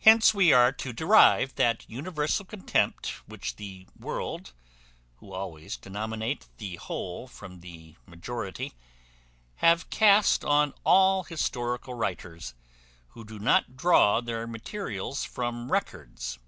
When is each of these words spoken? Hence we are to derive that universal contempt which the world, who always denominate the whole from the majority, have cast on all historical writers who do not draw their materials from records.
Hence 0.00 0.34
we 0.34 0.52
are 0.52 0.70
to 0.72 0.92
derive 0.92 1.54
that 1.54 1.88
universal 1.88 2.44
contempt 2.44 3.08
which 3.26 3.56
the 3.56 3.86
world, 3.98 4.52
who 5.16 5.32
always 5.32 5.78
denominate 5.78 6.46
the 6.58 6.76
whole 6.76 7.26
from 7.26 7.60
the 7.60 7.96
majority, 8.04 8.74
have 9.64 9.88
cast 9.88 10.44
on 10.44 10.74
all 10.84 11.22
historical 11.24 11.94
writers 11.94 12.52
who 13.12 13.24
do 13.24 13.38
not 13.38 13.78
draw 13.78 14.20
their 14.20 14.46
materials 14.46 15.24
from 15.24 15.72
records. 15.72 16.38